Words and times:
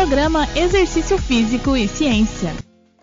Programa 0.00 0.48
Exercício 0.56 1.18
Físico 1.18 1.76
e 1.76 1.86
Ciência. 1.86 2.54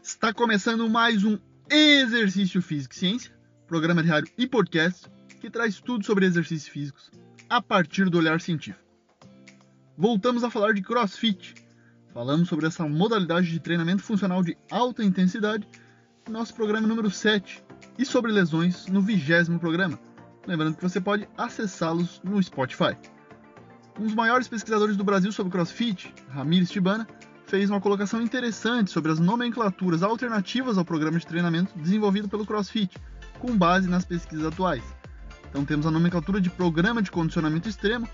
Está 0.01 0.33
começando 0.33 0.89
mais 0.89 1.23
um 1.23 1.37
Exercício 1.69 2.59
Físico 2.59 2.95
e 2.95 2.97
Ciência, 2.97 3.31
programa 3.67 4.01
diário 4.01 4.27
e 4.35 4.47
podcast 4.47 5.07
que 5.39 5.47
traz 5.47 5.79
tudo 5.79 6.03
sobre 6.03 6.25
exercícios 6.25 6.67
físicos 6.67 7.11
a 7.47 7.61
partir 7.61 8.09
do 8.09 8.17
olhar 8.17 8.41
científico. 8.41 8.83
Voltamos 9.95 10.43
a 10.43 10.49
falar 10.49 10.73
de 10.73 10.81
CrossFit. 10.81 11.53
Falamos 12.15 12.49
sobre 12.49 12.65
essa 12.65 12.89
modalidade 12.89 13.51
de 13.51 13.59
treinamento 13.59 14.01
funcional 14.01 14.41
de 14.41 14.57
alta 14.71 15.03
intensidade 15.03 15.67
no 16.25 16.33
nosso 16.33 16.55
programa 16.55 16.87
número 16.87 17.11
7 17.11 17.63
e 17.99 18.05
sobre 18.07 18.31
lesões 18.31 18.87
no 18.87 19.03
vigésimo 19.03 19.59
programa. 19.59 19.99
Lembrando 20.47 20.75
que 20.75 20.83
você 20.83 20.99
pode 20.99 21.29
acessá-los 21.37 22.19
no 22.23 22.41
Spotify. 22.41 22.97
Um 23.99 24.05
dos 24.05 24.13
maiores 24.13 24.47
pesquisadores 24.47 24.95
do 24.95 25.03
Brasil 25.03 25.31
sobre 25.31 25.51
CrossFit, 25.51 26.13
Ramires 26.29 26.69
Tibana, 26.69 27.07
fez 27.47 27.67
uma 27.69 27.81
colocação 27.81 28.21
interessante 28.21 28.91
sobre 28.91 29.11
as 29.11 29.19
nomenclaturas 29.19 30.03
alternativas 30.03 30.77
ao 30.77 30.85
programa 30.85 31.17
de 31.17 31.25
treinamento 31.25 31.75
desenvolvido 31.79 32.29
pelo 32.29 32.45
CrossFit, 32.45 32.95
com 33.39 33.57
base 33.57 33.89
nas 33.89 34.05
pesquisas 34.05 34.45
atuais. 34.45 34.83
Então 35.49 35.65
temos 35.65 35.87
a 35.87 35.91
nomenclatura 35.91 36.39
de 36.39 36.49
programa 36.49 37.01
de 37.01 37.09
condicionamento 37.09 37.67
extremo, 37.67 38.07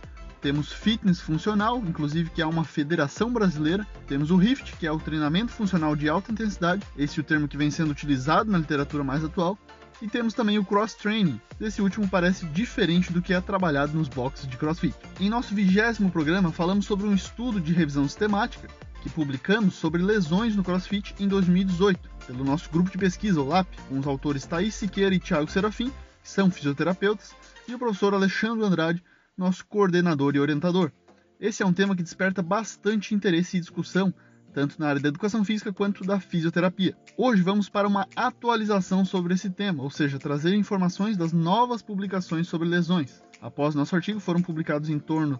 temos 0.44 0.74
fitness 0.74 1.22
funcional, 1.22 1.78
inclusive 1.78 2.30
que 2.30 2.42
é 2.42 2.46
uma 2.46 2.66
federação 2.66 3.32
brasileira, 3.32 3.88
temos 4.06 4.30
o 4.30 4.36
RIFT, 4.36 4.74
que 4.74 4.86
é 4.86 4.92
o 4.92 5.00
treinamento 5.00 5.54
funcional 5.54 5.96
de 5.96 6.10
alta 6.10 6.34
intensidade, 6.34 6.86
esse 6.98 7.18
é 7.18 7.22
o 7.22 7.26
termo 7.26 7.48
que 7.48 7.56
vem 7.56 7.72
sendo 7.72 7.92
utilizado 7.92 8.52
na 8.52 8.58
literatura 8.58 9.06
mais 9.06 9.24
atual, 9.24 9.58
e 10.02 10.08
temos 10.10 10.34
também 10.34 10.60
o 10.60 10.66
cross 10.66 10.96
training. 10.96 11.40
Esse 11.62 11.82
último 11.82 12.10
parece 12.10 12.46
diferente 12.48 13.14
do 13.14 13.22
que 13.22 13.34
é 13.34 13.40
trabalhado 13.40 13.98
nos 13.98 14.10
boxes 14.10 14.46
de 14.46 14.58
CrossFit. 14.58 14.94
Em 15.18 15.30
nosso 15.30 15.56
vigésimo 15.56 16.12
programa 16.12 16.52
falamos 16.52 16.86
sobre 16.86 17.08
um 17.08 17.14
estudo 17.14 17.62
de 17.62 17.72
revisão 17.72 18.04
sistemática 18.04 18.68
que 19.02 19.10
publicamos 19.10 19.76
sobre 19.76 20.02
lesões 20.02 20.58
no 20.58 20.64
CrossFit 20.64 21.16
em 21.22 21.28
2018, 21.28 22.02
pelo 22.28 22.44
nosso 22.44 22.70
grupo 22.70 22.92
de 22.92 22.98
pesquisa, 22.98 23.40
o 23.40 23.48
LAP, 23.48 23.68
com 23.88 23.98
os 23.98 24.06
autores 24.06 24.46
Thaís 24.46 24.76
Siqueira 24.76 25.16
e 25.16 25.20
Thiago 25.20 25.50
Serafim, 25.50 25.90
que 26.22 26.30
são 26.30 26.52
fisioterapeutas, 26.52 27.34
e 27.66 27.74
o 27.74 27.80
professor 27.80 28.14
Alexandre 28.14 28.66
Andrade, 28.66 29.04
nosso 29.38 29.66
coordenador 29.66 30.36
e 30.36 30.40
orientador. 30.40 30.92
Esse 31.40 31.64
é 31.64 31.66
um 31.66 31.74
tema 31.74 31.96
que 31.96 32.04
desperta 32.04 32.42
bastante 32.42 33.14
interesse 33.14 33.58
e 33.58 33.60
discussão 33.60 34.14
tanto 34.54 34.80
na 34.80 34.88
área 34.88 35.02
da 35.02 35.10
educação 35.10 35.44
física 35.44 35.74
quanto 35.74 36.04
da 36.04 36.20
fisioterapia. 36.20 36.96
Hoje 37.18 37.42
vamos 37.42 37.68
para 37.70 37.88
uma 37.88 38.08
atualização 38.16 39.04
sobre 39.04 39.34
esse 39.34 39.50
tema, 39.50 39.82
ou 39.82 39.90
seja, 39.90 40.20
trazer 40.20 40.54
informações 40.54 41.18
das 41.18 41.34
novas 41.34 41.82
publicações 41.82 42.48
sobre 42.48 42.68
lesões. 42.68 43.24
Após 43.42 43.74
nosso 43.74 43.96
artigo, 43.96 44.20
foram 44.20 44.42
publicados 44.42 44.90
em 44.90 45.00
torno 45.00 45.40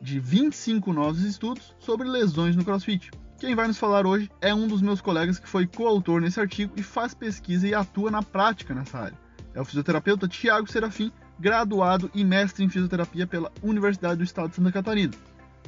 de 0.00 0.18
25 0.18 0.92
novos 0.92 1.22
estudos 1.22 1.74
sobre 1.78 2.08
lesões 2.08 2.56
no 2.56 2.64
CrossFit. 2.64 3.10
Quem 3.38 3.54
vai 3.54 3.68
nos 3.68 3.78
falar 3.78 4.04
hoje 4.04 4.28
é 4.40 4.52
um 4.52 4.66
dos 4.66 4.82
meus 4.82 5.00
colegas 5.00 5.38
que 5.38 5.48
foi 5.48 5.64
coautor 5.64 6.20
nesse 6.20 6.40
artigo 6.40 6.72
e 6.76 6.82
faz 6.82 7.14
pesquisa 7.14 7.68
e 7.68 7.74
atua 7.74 8.10
na 8.10 8.22
prática 8.22 8.74
nessa 8.74 8.98
área. 8.98 9.18
É 9.54 9.60
o 9.60 9.64
fisioterapeuta 9.64 10.26
Tiago 10.26 10.70
Serafim, 10.70 11.12
graduado 11.38 12.10
e 12.14 12.24
mestre 12.24 12.64
em 12.64 12.68
fisioterapia 12.68 13.26
pela 13.26 13.52
Universidade 13.62 14.16
do 14.16 14.24
Estado 14.24 14.50
de 14.50 14.56
Santa 14.56 14.72
Catarina. 14.72 15.12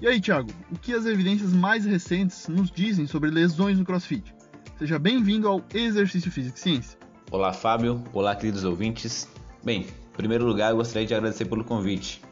E 0.00 0.08
aí, 0.08 0.20
Thiago, 0.20 0.50
o 0.70 0.78
que 0.78 0.94
as 0.94 1.06
evidências 1.06 1.52
mais 1.52 1.84
recentes 1.84 2.48
nos 2.48 2.70
dizem 2.70 3.06
sobre 3.06 3.30
lesões 3.30 3.78
no 3.78 3.84
CrossFit? 3.84 4.34
Seja 4.78 4.98
bem-vindo 4.98 5.46
ao 5.46 5.62
Exercício 5.74 6.30
Físico 6.32 6.56
e 6.56 6.60
Ciência. 6.60 6.98
Olá, 7.30 7.52
Fábio. 7.52 8.02
Olá, 8.12 8.34
queridos 8.34 8.64
ouvintes. 8.64 9.28
Bem, 9.62 9.82
em 9.82 10.16
primeiro 10.16 10.46
lugar, 10.46 10.70
eu 10.70 10.76
gostaria 10.76 11.06
de 11.06 11.14
agradecer 11.14 11.44
pelo 11.44 11.62
convite. 11.62 12.22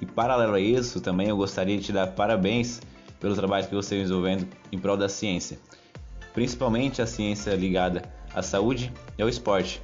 E 0.00 0.06
paralelo 0.06 0.54
a 0.54 0.60
isso, 0.60 1.00
também 1.00 1.28
eu 1.28 1.36
gostaria 1.36 1.76
de 1.76 1.84
te 1.84 1.92
dar 1.92 2.06
parabéns 2.06 2.80
pelo 3.20 3.34
trabalho 3.34 3.68
que 3.68 3.74
você 3.74 3.96
vem 3.96 4.04
desenvolvendo 4.04 4.48
em 4.72 4.78
prol 4.78 4.96
da 4.96 5.08
ciência, 5.08 5.58
principalmente 6.32 7.02
a 7.02 7.06
ciência 7.06 7.54
ligada 7.54 8.02
à 8.34 8.42
saúde 8.42 8.90
e 9.18 9.22
ao 9.22 9.28
esporte. 9.28 9.82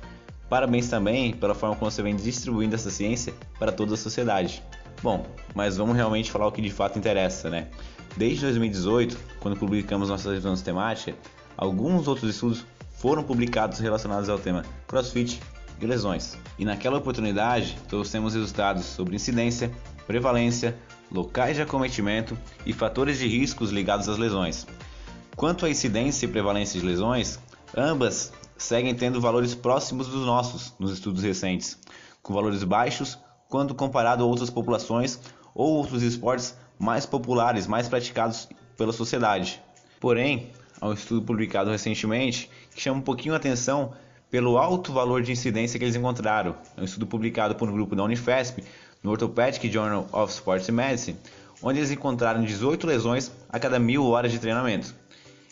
Parabéns 0.49 0.89
também 0.89 1.33
pela 1.33 1.55
forma 1.55 1.75
como 1.77 1.91
você 1.91 2.03
vem 2.03 2.15
distribuindo 2.15 2.75
essa 2.75 2.91
ciência 2.91 3.35
para 3.59 3.73
toda 3.73 3.95
a 3.95 3.97
sociedade. 3.97 4.63
Bom, 5.03 5.27
mas 5.55 5.77
vamos 5.77 5.97
realmente 5.97 6.31
falar 6.31 6.47
o 6.47 6.53
que 6.53 6.63
de 6.63 6.71
fato 6.71 6.99
interessa, 6.99 7.51
né? 7.51 7.69
Desde 8.17 8.43
2018, 8.43 9.19
quando 9.41 9.57
publicamos 9.57 10.09
nossa 10.09 10.31
revisão 10.31 10.55
sistemática, 10.55 11.15
alguns 11.57 12.09
outros 12.09 12.35
estudos 12.35 12.65
foram 12.93 13.23
publicados 13.23 13.79
relacionados 13.79 14.29
ao 14.29 14.39
tema 14.39 14.65
CrossFit 14.87 15.41
e 15.81 15.87
lesões. 15.87 16.39
E 16.59 16.65
naquela 16.65 16.97
oportunidade, 16.97 17.77
trouxemos 17.89 18.35
resultados 18.35 18.85
sobre 18.85 19.17
incidência, 19.17 19.71
prevalência, 20.07 20.77
locais 21.11 21.57
de 21.57 21.63
acometimento 21.63 22.37
e 22.65 22.73
fatores 22.73 23.19
de 23.19 23.29
riscos 23.29 23.71
ligados 23.71 24.09
às 24.09 24.17
lesões. 24.17 24.67
Quanto 25.37 25.67
à 25.67 25.71
incidência 25.71 26.25
e 26.25 26.29
prevalência 26.29 26.81
de 26.81 26.87
lesões, 26.87 27.39
ambas 27.77 28.33
seguem 28.57 28.95
tendo 28.95 29.21
valores 29.21 29.55
próximos 29.55 30.09
dos 30.09 30.25
nossos 30.25 30.75
nos 30.79 30.93
estudos 30.93 31.23
recentes, 31.23 31.79
com 32.23 32.35
valores 32.35 32.65
baixos 32.65 33.19
quando 33.49 33.75
comparado 33.75 34.25
a 34.25 34.27
outras 34.27 34.51
populações 34.51 35.21
ou 35.55 35.75
outros 35.75 36.03
esportes 36.03 36.57
mais 36.79 37.07
populares, 37.07 37.67
mais 37.67 37.89
praticados 37.89 38.49
pela 38.77 38.93
sociedade. 38.93 39.63
Porém, 40.01 40.51
há 40.81 40.89
um 40.89 40.93
estudo 40.93 41.23
publicado 41.23 41.71
recentemente 41.71 42.51
que 42.75 42.81
chama 42.81 42.99
um 42.99 43.03
pouquinho 43.03 43.35
a 43.35 43.37
atenção 43.39 43.93
pelo 44.31 44.59
alto 44.59 44.93
valor 44.93 45.23
de 45.23 45.33
incidência 45.33 45.79
que 45.79 45.85
eles 45.85 45.97
encontraram. 45.97 46.57
É 46.77 46.81
um 46.81 46.85
estudo 46.85 47.07
publicado 47.07 47.55
por 47.55 47.69
um 47.69 47.73
grupo 47.73 47.95
da 47.95 48.03
Unifesp 48.05 48.63
no 49.03 49.11
Orthopedic 49.13 49.71
Journal 49.71 50.07
of 50.13 50.33
Sports 50.33 50.69
Medicine, 50.69 51.19
onde 51.63 51.79
eles 51.79 51.91
encontraram 51.91 52.45
18 52.45 52.87
lesões 52.87 53.31
a 53.49 53.59
cada 53.59 53.79
mil 53.79 54.05
horas 54.07 54.33
de 54.33 54.39
treinamento. 54.39 54.95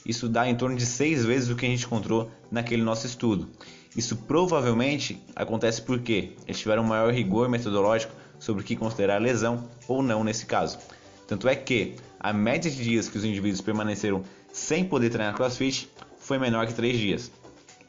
Isso 0.05 0.29
dá 0.29 0.49
em 0.49 0.55
torno 0.55 0.77
de 0.77 0.85
seis 0.85 1.25
vezes 1.25 1.49
o 1.49 1.57
que 1.57 1.65
a 1.65 1.69
gente 1.69 1.87
encontrou 1.87 2.31
naquele 2.51 2.83
nosso 2.83 3.07
estudo. 3.07 3.49
Isso 3.97 4.17
provavelmente 4.17 5.23
acontece 5.35 5.81
porque 5.81 6.33
eles 6.47 6.59
tiveram 6.59 6.83
um 6.83 6.87
maior 6.87 7.13
rigor 7.13 7.49
metodológico 7.49 8.13
sobre 8.39 8.63
o 8.63 8.65
que 8.65 8.77
considerar 8.77 9.21
lesão 9.21 9.69
ou 9.89 10.03
não 10.03 10.23
nesse 10.25 10.47
caso. 10.47 10.79
Tanto 11.27 11.49
é 11.49 11.55
que 11.55 11.95
a 12.21 12.33
média 12.33 12.71
de 12.71 12.83
dias 12.83 13.09
que 13.09 13.17
os 13.17 13.25
indivíduos 13.25 13.61
permaneceram 13.61 14.23
sem 14.53 14.85
poder 14.85 15.11
treinar 15.11 15.35
CrossFit 15.35 15.89
foi 16.19 16.39
menor 16.39 16.67
que 16.67 16.75
3 16.75 16.99
dias. 16.99 17.31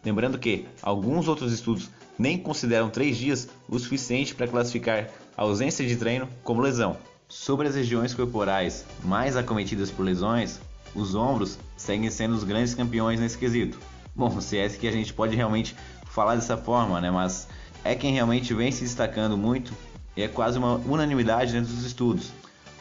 Lembrando 0.03 0.37
que 0.37 0.65
alguns 0.81 1.27
outros 1.27 1.51
estudos 1.51 1.89
nem 2.17 2.37
consideram 2.37 2.89
3 2.89 3.17
dias 3.17 3.49
o 3.67 3.77
suficiente 3.77 4.35
para 4.35 4.47
classificar 4.47 5.09
a 5.35 5.41
ausência 5.41 5.85
de 5.85 5.95
treino 5.95 6.29
como 6.43 6.61
lesão. 6.61 6.97
Sobre 7.27 7.67
as 7.67 7.75
regiões 7.75 8.13
corporais 8.13 8.85
mais 9.03 9.35
acometidas 9.35 9.89
por 9.89 10.03
lesões, 10.03 10.59
os 10.95 11.13
ombros 11.13 11.59
seguem 11.75 12.09
sendo 12.09 12.33
os 12.33 12.43
grandes 12.43 12.73
campeões 12.73 13.19
nesse 13.19 13.37
quesito. 13.37 13.77
Bom, 14.15 14.39
se 14.39 14.57
é 14.57 14.69
que 14.69 14.87
a 14.87 14.91
gente 14.91 15.13
pode 15.13 15.35
realmente 15.35 15.75
falar 16.05 16.35
dessa 16.35 16.55
forma, 16.55 17.01
né? 17.01 17.11
Mas 17.11 17.47
é 17.83 17.93
quem 17.93 18.13
realmente 18.13 18.53
vem 18.53 18.71
se 18.71 18.83
destacando 18.83 19.37
muito 19.37 19.73
e 20.15 20.23
é 20.23 20.27
quase 20.27 20.57
uma 20.57 20.75
unanimidade 20.75 21.51
dentro 21.51 21.73
dos 21.73 21.85
estudos. 21.85 22.31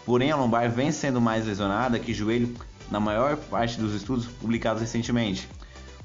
Porém, 0.07 0.31
a 0.31 0.37
lombar 0.37 0.71
vem 0.71 0.93
sendo 0.93 1.21
mais 1.21 1.45
lesionada 1.45 1.99
que 1.99 2.15
joelho 2.15 2.55
na 2.91 3.01
maior 3.01 3.37
parte 3.37 3.79
dos 3.79 3.95
estudos 3.95 4.27
publicados 4.27 4.81
recentemente. 4.81 5.49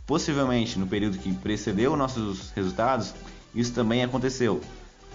Possivelmente 0.08 0.80
no 0.80 0.88
período 0.88 1.20
que 1.20 1.32
precedeu 1.34 1.96
nossos 1.96 2.50
resultados, 2.52 3.14
isso 3.54 3.74
também 3.74 4.04
aconteceu. 4.04 4.60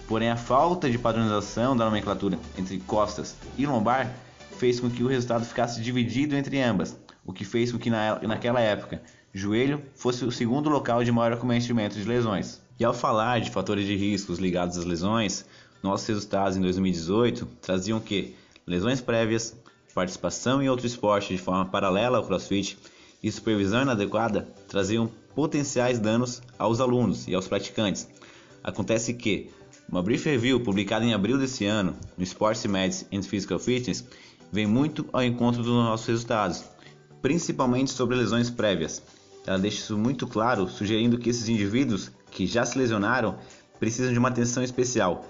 Porém, 0.07 0.29
a 0.29 0.37
falta 0.37 0.89
de 0.89 0.97
padronização 0.97 1.75
da 1.75 1.83
nomenclatura 1.83 2.39
entre 2.57 2.77
costas 2.79 3.35
e 3.57 3.65
lombar 3.65 4.13
fez 4.55 4.79
com 4.79 4.89
que 4.89 5.03
o 5.03 5.07
resultado 5.07 5.45
ficasse 5.45 5.81
dividido 5.81 6.35
entre 6.35 6.61
ambas, 6.61 6.97
o 7.25 7.33
que 7.33 7.45
fez 7.45 7.71
com 7.71 7.77
que 7.77 7.89
na, 7.89 8.19
naquela 8.21 8.59
época 8.59 9.01
joelho 9.33 9.81
fosse 9.93 10.23
o 10.23 10.31
segundo 10.31 10.69
local 10.69 11.03
de 11.03 11.11
maior 11.11 11.33
acometimento 11.33 11.97
de 11.97 12.07
lesões. 12.07 12.61
E 12.79 12.85
ao 12.85 12.93
falar 12.93 13.41
de 13.41 13.51
fatores 13.51 13.85
de 13.85 13.95
riscos 13.95 14.39
ligados 14.39 14.77
às 14.77 14.85
lesões, 14.85 15.45
nossos 15.83 16.07
resultados 16.07 16.57
em 16.57 16.61
2018 16.61 17.45
traziam 17.61 17.99
que 17.99 18.35
lesões 18.65 19.01
prévias, 19.01 19.55
participação 19.93 20.61
em 20.61 20.69
outro 20.69 20.87
esporte 20.87 21.35
de 21.35 21.41
forma 21.41 21.65
paralela 21.65 22.17
ao 22.17 22.25
CrossFit 22.25 22.77
e 23.21 23.31
supervisão 23.31 23.81
inadequada 23.81 24.47
traziam 24.67 25.09
potenciais 25.33 25.99
danos 25.99 26.41
aos 26.57 26.79
alunos 26.79 27.27
e 27.27 27.35
aos 27.35 27.47
praticantes. 27.47 28.07
Acontece 28.63 29.13
que 29.13 29.49
uma 29.87 30.01
brief 30.01 30.25
review 30.25 30.59
publicada 30.59 31.05
em 31.05 31.13
abril 31.13 31.37
desse 31.37 31.65
ano 31.65 31.95
no 32.17 32.23
Sports 32.23 32.65
Medicine 32.65 33.17
and 33.17 33.23
Physical 33.23 33.59
Fitness 33.59 34.05
vem 34.51 34.65
muito 34.65 35.05
ao 35.11 35.23
encontro 35.23 35.61
dos 35.61 35.71
nossos 35.71 36.07
resultados, 36.07 36.63
principalmente 37.21 37.91
sobre 37.91 38.15
lesões 38.15 38.49
prévias, 38.49 39.01
ela 39.45 39.59
deixa 39.59 39.77
isso 39.77 39.97
muito 39.97 40.25
claro, 40.25 40.67
sugerindo 40.67 41.17
que 41.17 41.29
esses 41.29 41.47
indivíduos 41.47 42.11
que 42.31 42.47
já 42.47 42.65
se 42.65 42.77
lesionaram 42.77 43.37
precisam 43.79 44.11
de 44.11 44.17
uma 44.17 44.29
atenção 44.29 44.63
especial, 44.63 45.25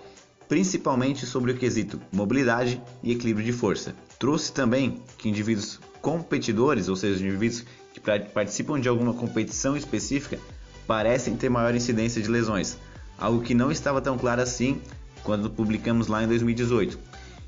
principalmente 0.47 1.25
sobre 1.25 1.51
o 1.51 1.57
quesito 1.57 1.99
mobilidade 2.11 2.81
e 3.03 3.11
equilíbrio 3.11 3.45
de 3.45 3.51
força. 3.51 3.93
Trouxe 4.17 4.53
também 4.53 5.01
que 5.17 5.27
indivíduos 5.27 5.79
competidores, 6.01 6.87
ou 6.87 6.95
seja, 6.95 7.21
indivíduos 7.21 7.65
que 7.93 7.99
participam 7.99 8.79
de 8.79 8.87
alguma 8.87 9.13
competição 9.13 9.75
específica, 9.75 10.39
parecem 10.87 11.35
ter 11.35 11.49
maior 11.49 11.75
incidência 11.75 12.21
de 12.21 12.29
lesões, 12.29 12.77
algo 13.17 13.41
que 13.41 13.53
não 13.53 13.71
estava 13.71 14.01
tão 14.01 14.17
claro 14.17 14.41
assim 14.41 14.79
quando 15.23 15.49
publicamos 15.49 16.07
lá 16.07 16.23
em 16.23 16.27
2018. 16.27 16.97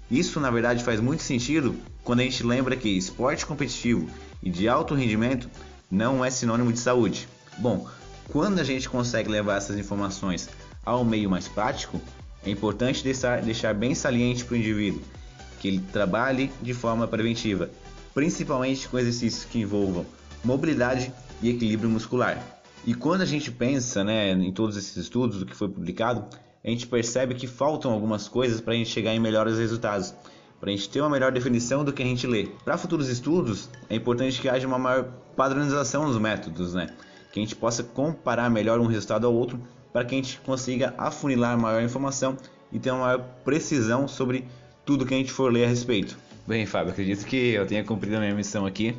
Isso, 0.10 0.40
na 0.40 0.50
verdade, 0.50 0.84
faz 0.84 1.00
muito 1.00 1.24
sentido 1.24 1.76
quando 2.04 2.22
a 2.22 2.24
gente 2.24 2.44
lembra 2.44 2.76
que 2.76 2.90
esporte 2.90 3.46
competitivo 3.46 4.10
e 4.42 4.50
de 4.50 4.68
alto 4.70 4.96
rendimento 4.96 5.50
não 5.92 6.24
é 6.24 6.30
sinônimo 6.30 6.72
de 6.72 6.80
saúde. 6.80 7.28
Bom, 7.58 7.88
quando 8.30 8.60
a 8.60 8.64
gente 8.64 8.90
consegue 8.90 9.30
levar 9.30 9.58
essas 9.58 9.78
informações 9.78 10.50
ao 10.86 11.04
meio 11.04 11.30
mais 11.30 11.48
prático, 11.48 12.00
é 12.46 12.50
importante 12.50 13.04
deixar, 13.04 13.42
deixar 13.42 13.74
bem 13.74 13.94
saliente 13.94 14.46
para 14.46 14.54
o 14.54 14.58
indivíduo 14.58 15.02
que 15.60 15.68
ele 15.68 15.80
trabalhe 15.92 16.52
de 16.62 16.74
forma 16.74 17.08
preventiva, 17.08 17.70
principalmente 18.14 18.88
com 18.88 18.98
exercícios 19.00 19.44
que 19.44 19.60
envolvam 19.60 20.06
mobilidade 20.44 21.12
e 21.42 21.50
equilíbrio 21.50 21.90
muscular. 21.90 22.42
E 22.86 22.94
quando 22.94 23.22
a 23.22 23.26
gente 23.26 23.52
pensa 23.52 24.04
né, 24.04 24.32
em 24.32 24.52
todos 24.52 24.78
esses 24.78 24.96
estudos, 24.96 25.40
do 25.40 25.46
que 25.46 25.56
foi 25.56 25.68
publicado, 25.68 26.26
a 26.68 26.70
gente 26.70 26.86
percebe 26.86 27.34
que 27.34 27.48
faltam 27.48 27.94
algumas 27.94 28.28
coisas 28.28 28.60
para 28.60 28.74
a 28.74 28.76
gente 28.76 28.90
chegar 28.90 29.16
em 29.16 29.20
melhores 29.20 29.58
resultados, 29.58 30.14
para 30.60 30.70
a 30.70 30.76
gente 30.76 30.90
ter 30.90 31.00
uma 31.00 31.10
melhor 31.10 31.32
definição 31.32 31.86
do 31.86 31.94
que 31.94 32.04
a 32.04 32.06
gente 32.06 32.28
lê. 32.28 32.50
Para 32.66 32.78
futuros 32.78 33.08
estudos, 33.08 33.70
é 33.90 33.96
importante 33.96 34.42
que 34.42 34.50
haja 34.50 34.68
uma 34.68 34.78
maior 34.78 35.06
padronização 35.34 36.06
nos 36.06 36.18
métodos, 36.18 36.74
né? 36.74 36.90
que 37.32 37.40
a 37.40 37.42
gente 37.42 37.56
possa 37.56 37.84
comparar 37.84 38.50
melhor 38.50 38.82
um 38.82 38.86
resultado 38.86 39.26
ao 39.26 39.34
outro, 39.34 39.62
para 39.94 40.04
que 40.04 40.14
a 40.14 40.18
gente 40.18 40.42
consiga 40.42 40.94
afunilar 40.98 41.58
maior 41.58 41.82
informação 41.82 42.36
e 42.70 42.78
ter 42.78 42.92
uma 42.92 43.06
maior 43.06 43.20
precisão 43.46 44.06
sobre 44.06 44.46
tudo 44.86 45.06
que 45.06 45.14
a 45.14 45.18
gente 45.18 45.32
for 45.32 45.50
ler 45.54 45.64
a 45.64 45.68
respeito. 45.70 46.18
Bem, 46.46 46.66
Fábio, 46.66 46.92
acredito 46.92 47.26
que 47.26 47.54
eu 47.54 47.66
tenha 47.66 47.84
cumprido 47.84 48.18
a 48.18 48.20
minha 48.20 48.36
missão 48.36 48.66
aqui. 48.66 48.94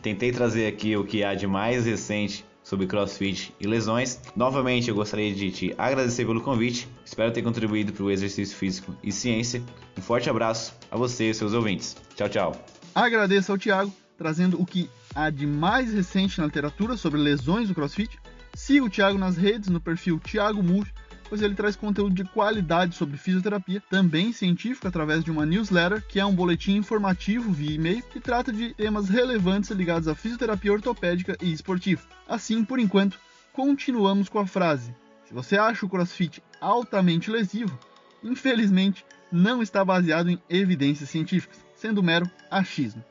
Tentei 0.00 0.30
trazer 0.30 0.68
aqui 0.68 0.96
o 0.96 1.04
que 1.04 1.24
há 1.24 1.34
de 1.34 1.48
mais 1.48 1.84
recente 1.84 2.44
sobre 2.68 2.86
crossfit 2.86 3.54
e 3.58 3.66
lesões. 3.66 4.20
Novamente, 4.36 4.90
eu 4.90 4.94
gostaria 4.94 5.34
de 5.34 5.50
te 5.50 5.74
agradecer 5.78 6.26
pelo 6.26 6.42
convite. 6.42 6.86
Espero 7.02 7.32
ter 7.32 7.40
contribuído 7.40 7.94
para 7.94 8.04
o 8.04 8.10
exercício 8.10 8.54
físico 8.54 8.94
e 9.02 9.10
ciência. 9.10 9.62
Um 9.96 10.02
forte 10.02 10.28
abraço 10.28 10.74
a 10.90 10.96
você 10.98 11.30
e 11.30 11.34
seus 11.34 11.54
ouvintes. 11.54 11.96
Tchau, 12.14 12.28
tchau. 12.28 12.66
Agradeço 12.94 13.50
ao 13.50 13.56
Thiago, 13.56 13.90
trazendo 14.18 14.60
o 14.60 14.66
que 14.66 14.90
há 15.14 15.30
de 15.30 15.46
mais 15.46 15.94
recente 15.94 16.38
na 16.38 16.44
literatura 16.44 16.94
sobre 16.98 17.18
lesões 17.18 17.68
do 17.68 17.74
crossfit. 17.74 18.18
Siga 18.54 18.84
o 18.84 18.90
Thiago 18.90 19.16
nas 19.16 19.38
redes, 19.38 19.70
no 19.70 19.80
perfil 19.80 20.20
Thiago 20.20 20.62
Murcho, 20.62 20.92
pois 21.28 21.42
ele 21.42 21.54
traz 21.54 21.76
conteúdo 21.76 22.14
de 22.14 22.24
qualidade 22.24 22.94
sobre 22.94 23.16
fisioterapia, 23.16 23.82
também 23.90 24.32
científico, 24.32 24.88
através 24.88 25.22
de 25.22 25.30
uma 25.30 25.44
newsletter, 25.44 26.04
que 26.06 26.18
é 26.18 26.24
um 26.24 26.34
boletim 26.34 26.76
informativo 26.76 27.52
via 27.52 27.74
e-mail, 27.74 28.02
que 28.02 28.20
trata 28.20 28.52
de 28.52 28.74
temas 28.74 29.08
relevantes 29.08 29.70
ligados 29.70 30.08
à 30.08 30.14
fisioterapia 30.14 30.72
ortopédica 30.72 31.36
e 31.40 31.52
esportiva. 31.52 32.02
Assim, 32.26 32.64
por 32.64 32.78
enquanto, 32.78 33.18
continuamos 33.52 34.28
com 34.28 34.38
a 34.38 34.46
frase: 34.46 34.94
se 35.24 35.34
você 35.34 35.58
acha 35.58 35.84
o 35.84 35.88
crossfit 35.88 36.42
altamente 36.60 37.30
lesivo, 37.30 37.78
infelizmente 38.22 39.04
não 39.30 39.62
está 39.62 39.84
baseado 39.84 40.30
em 40.30 40.40
evidências 40.48 41.10
científicas, 41.10 41.58
sendo 41.76 42.02
mero 42.02 42.28
achismo. 42.50 43.04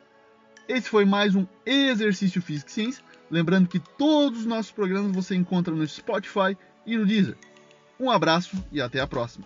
Esse 0.68 0.90
foi 0.90 1.06
mais 1.06 1.34
um 1.34 1.46
Exercício 1.66 2.42
Físico 2.42 2.70
e 2.70 2.74
Ciência. 2.74 3.04
Lembrando 3.32 3.70
que 3.70 3.80
todos 3.80 4.40
os 4.40 4.46
nossos 4.46 4.72
programas 4.72 5.16
você 5.16 5.36
encontra 5.36 5.74
no 5.74 5.88
Spotify 5.88 6.58
e 6.86 6.98
no 6.98 7.06
Deezer. 7.06 7.38
Um 8.00 8.12
abraço 8.12 8.56
e 8.72 8.82
até 8.82 9.00
a 9.00 9.08
próxima. 9.08 9.46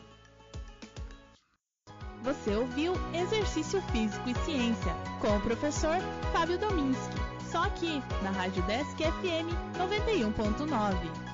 Você 2.24 2.56
ouviu 2.56 2.94
Exercício 3.14 3.82
Físico 3.92 4.30
e 4.30 4.36
Ciência 4.46 4.94
com 5.20 5.36
o 5.36 5.42
professor 5.42 5.98
Fábio 6.32 6.58
Dominski. 6.58 7.16
Só 7.52 7.64
aqui 7.64 8.02
na 8.22 8.30
Rádio 8.30 8.62
Desk 8.64 8.98
FM 8.98 9.50
91.9. 9.78 11.31